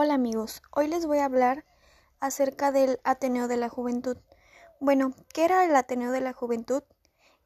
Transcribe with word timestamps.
Hola 0.00 0.14
amigos, 0.14 0.62
hoy 0.70 0.86
les 0.86 1.06
voy 1.06 1.18
a 1.18 1.24
hablar 1.24 1.64
acerca 2.20 2.70
del 2.70 3.00
Ateneo 3.02 3.48
de 3.48 3.56
la 3.56 3.68
Juventud. 3.68 4.16
Bueno, 4.78 5.12
¿qué 5.34 5.44
era 5.44 5.64
el 5.64 5.74
Ateneo 5.74 6.12
de 6.12 6.20
la 6.20 6.32
Juventud? 6.32 6.84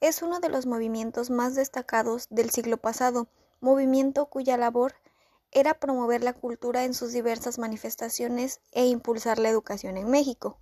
Es 0.00 0.20
uno 0.20 0.38
de 0.38 0.50
los 0.50 0.66
movimientos 0.66 1.30
más 1.30 1.54
destacados 1.54 2.26
del 2.28 2.50
siglo 2.50 2.76
pasado, 2.76 3.26
movimiento 3.62 4.26
cuya 4.26 4.58
labor 4.58 4.92
era 5.50 5.72
promover 5.72 6.22
la 6.22 6.34
cultura 6.34 6.84
en 6.84 6.92
sus 6.92 7.12
diversas 7.12 7.58
manifestaciones 7.58 8.60
e 8.72 8.84
impulsar 8.84 9.38
la 9.38 9.48
educación 9.48 9.96
en 9.96 10.10
México. 10.10 10.58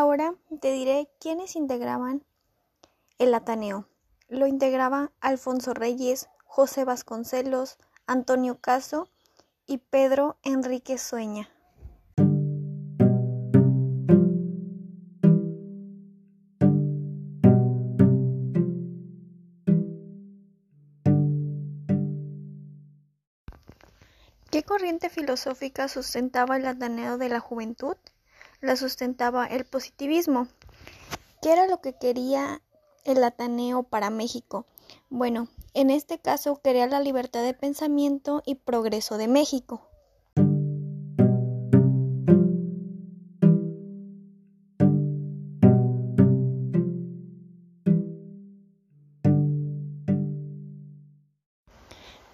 Ahora 0.00 0.36
te 0.60 0.70
diré 0.70 1.10
quiénes 1.18 1.56
integraban 1.56 2.22
el 3.18 3.34
Ateneo. 3.34 3.88
Lo 4.28 4.46
integraban 4.46 5.10
Alfonso 5.20 5.74
Reyes, 5.74 6.28
José 6.44 6.84
Vasconcelos, 6.84 7.78
Antonio 8.06 8.60
Caso 8.60 9.08
y 9.66 9.78
Pedro 9.78 10.36
Enrique 10.44 10.98
Sueña. 10.98 11.50
¿Qué 24.52 24.62
corriente 24.62 25.10
filosófica 25.10 25.88
sustentaba 25.88 26.56
el 26.56 26.66
Ateneo 26.68 27.18
de 27.18 27.28
la 27.30 27.40
Juventud? 27.40 27.96
La 28.60 28.76
sustentaba 28.76 29.46
el 29.46 29.64
positivismo. 29.64 30.48
¿Qué 31.40 31.52
era 31.52 31.66
lo 31.66 31.80
que 31.80 31.94
quería 31.96 32.60
el 33.04 33.22
Ateneo 33.22 33.84
para 33.84 34.10
México? 34.10 34.66
Bueno, 35.10 35.48
en 35.74 35.90
este 35.90 36.18
caso 36.18 36.60
quería 36.62 36.86
la 36.86 37.00
libertad 37.00 37.42
de 37.42 37.54
pensamiento 37.54 38.42
y 38.44 38.56
progreso 38.56 39.16
de 39.16 39.28
México. 39.28 39.82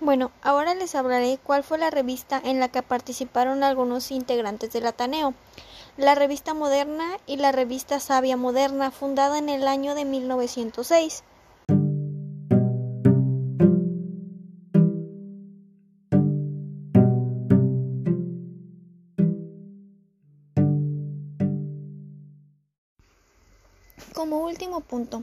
Bueno, 0.00 0.32
ahora 0.42 0.74
les 0.74 0.94
hablaré 0.94 1.38
cuál 1.42 1.64
fue 1.64 1.78
la 1.78 1.90
revista 1.90 2.40
en 2.44 2.60
la 2.60 2.68
que 2.68 2.82
participaron 2.82 3.62
algunos 3.62 4.10
integrantes 4.10 4.70
del 4.72 4.86
Ateneo 4.86 5.34
la 5.96 6.16
Revista 6.16 6.54
Moderna 6.54 7.18
y 7.26 7.36
la 7.36 7.52
Revista 7.52 8.00
Sabia 8.00 8.36
Moderna, 8.36 8.90
fundada 8.90 9.38
en 9.38 9.48
el 9.48 9.68
año 9.68 9.94
de 9.94 10.04
1906. 10.04 11.22
Como 24.14 24.44
último 24.44 24.80
punto, 24.80 25.22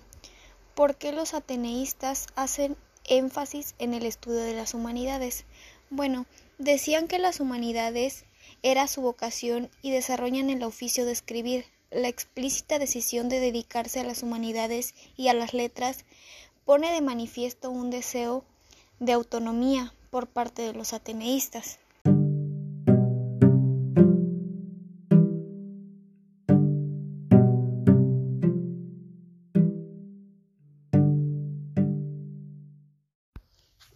¿por 0.75 0.95
qué 0.95 1.11
los 1.11 1.33
ateneístas 1.33 2.27
hacen 2.35 2.77
énfasis 3.05 3.75
en 3.79 3.93
el 3.93 4.05
estudio 4.05 4.39
de 4.39 4.53
las 4.53 4.73
humanidades? 4.73 5.45
Bueno, 5.89 6.25
decían 6.59 7.07
que 7.07 7.19
las 7.19 7.41
humanidades 7.41 8.25
era 8.63 8.87
su 8.87 9.01
vocación 9.01 9.69
y 9.81 9.91
desarrollan 9.91 10.49
el 10.49 10.63
oficio 10.63 11.05
de 11.05 11.11
escribir. 11.11 11.65
La 11.89 12.07
explícita 12.07 12.79
decisión 12.79 13.27
de 13.27 13.39
dedicarse 13.39 13.99
a 13.99 14.03
las 14.03 14.23
humanidades 14.23 14.93
y 15.17 15.27
a 15.27 15.33
las 15.33 15.53
letras 15.53 16.05
pone 16.63 16.91
de 16.91 17.01
manifiesto 17.01 17.69
un 17.69 17.89
deseo 17.89 18.45
de 18.99 19.13
autonomía 19.13 19.93
por 20.09 20.27
parte 20.27 20.61
de 20.61 20.73
los 20.73 20.93
ateneístas. 20.93 21.79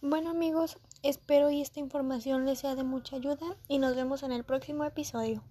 Bueno 0.01 0.29
amigos, 0.31 0.78
espero 1.09 1.49
y 1.51 1.61
esta 1.61 1.79
información 1.79 2.45
les 2.45 2.59
sea 2.59 2.75
de 2.75 2.83
mucha 2.83 3.16
ayuda 3.16 3.57
y 3.67 3.77
nos 3.79 3.95
vemos 3.95 4.23
en 4.23 4.31
el 4.31 4.43
próximo 4.43 4.85
episodio. 4.85 5.43